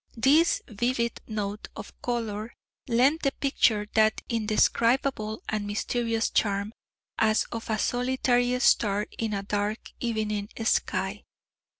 [0.17, 2.55] This vivid note of colour
[2.89, 6.73] lent the picture that indescribable and mysterious charm
[7.19, 11.23] as of a solitary star in a dark evening sky.